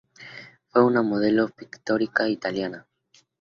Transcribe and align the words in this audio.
Fue 0.69 0.83
una 0.83 1.03
modelo 1.03 1.47
pictórica 1.49 2.27
italiana. 2.27 2.87